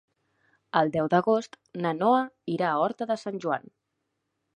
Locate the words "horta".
2.87-3.09